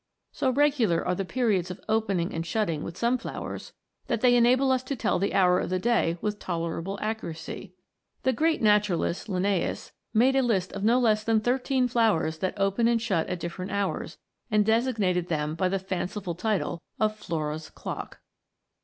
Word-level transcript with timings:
So 0.31 0.49
regular 0.49 1.05
are 1.07 1.13
the 1.13 1.23
periods 1.25 1.69
of 1.69 1.79
opening 1.87 2.33
and 2.33 2.43
shutting 2.43 2.81
with 2.81 2.97
some 2.97 3.19
flowers, 3.19 3.71
that 4.07 4.21
they 4.21 4.35
enable 4.35 4.71
us 4.71 4.81
to 4.85 4.95
tell 4.95 5.19
the 5.19 5.35
hour 5.35 5.59
of 5.59 5.69
the 5.69 5.77
day 5.77 6.17
with 6.21 6.39
tolerable 6.39 6.97
accuracy. 7.03 7.75
The 8.23 8.33
great 8.33 8.63
naturalist, 8.63 9.29
Linnaeus, 9.29 9.91
made 10.11 10.35
a 10.35 10.41
list 10.41 10.73
of 10.73 10.83
no 10.83 10.97
less 10.99 11.23
than 11.23 11.39
thirteen 11.39 11.87
flowers 11.87 12.39
that 12.39 12.55
open 12.59 12.87
and 12.87 12.99
shut 12.99 13.27
at 13.29 13.39
diffe 13.41 13.59
rent 13.59 13.69
hours, 13.69 14.17
and 14.49 14.65
designated 14.65 15.27
them 15.27 15.53
by 15.53 15.69
the 15.69 15.77
fanciful 15.77 16.33
title 16.33 16.81
of" 16.99 17.15
Flora's 17.15 17.69
clock." 17.69 18.21